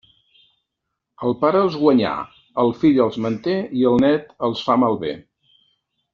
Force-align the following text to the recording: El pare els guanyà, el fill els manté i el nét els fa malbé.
El 1.27 1.35
pare 1.43 1.61
els 1.65 1.77
guanyà, 1.81 2.13
el 2.63 2.73
fill 2.85 2.97
els 3.05 3.19
manté 3.27 3.55
i 3.83 3.87
el 3.93 4.01
nét 4.07 4.35
els 4.49 4.65
fa 4.71 4.79
malbé. 4.87 5.13